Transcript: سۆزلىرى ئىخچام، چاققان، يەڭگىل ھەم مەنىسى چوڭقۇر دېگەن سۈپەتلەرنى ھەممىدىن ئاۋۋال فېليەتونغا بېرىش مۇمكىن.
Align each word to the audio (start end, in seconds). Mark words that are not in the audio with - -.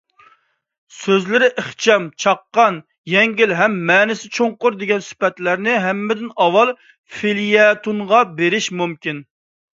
سۆزلىرى 0.99 1.49
ئىخچام، 1.63 2.07
چاققان، 2.25 2.79
يەڭگىل 3.11 3.53
ھەم 3.59 3.75
مەنىسى 3.91 4.33
چوڭقۇر 4.39 4.79
دېگەن 4.81 5.05
سۈپەتلەرنى 5.11 5.77
ھەممىدىن 5.85 6.33
ئاۋۋال 6.41 6.75
فېليەتونغا 7.19 8.25
بېرىش 8.43 8.73
مۇمكىن. 8.83 9.25